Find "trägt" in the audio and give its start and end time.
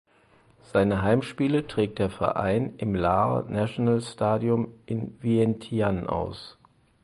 1.67-1.99